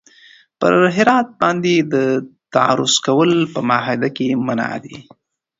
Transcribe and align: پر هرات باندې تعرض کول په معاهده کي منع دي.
پر 0.59 0.73
هرات 0.95 1.27
باندې 1.41 1.73
تعرض 2.53 2.93
کول 3.05 3.31
په 3.53 3.59
معاهده 3.69 4.09
کي 4.17 4.27
منع 4.47 4.69
دي. 4.83 4.97